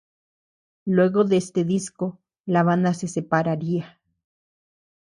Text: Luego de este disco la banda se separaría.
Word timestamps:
Luego 0.85 1.25
de 1.25 1.37
este 1.37 1.63
disco 1.63 2.17
la 2.47 2.63
banda 2.63 2.95
se 2.95 3.07
separaría. 3.07 4.01